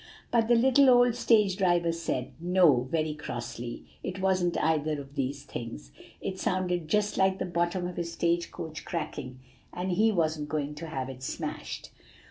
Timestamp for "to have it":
10.73-11.21